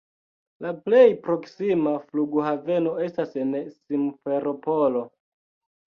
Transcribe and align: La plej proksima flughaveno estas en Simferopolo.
La 0.65 0.71
plej 0.87 1.03
proksima 1.27 1.93
flughaveno 2.07 2.95
estas 3.09 3.39
en 3.43 3.53
Simferopolo. 3.77 5.05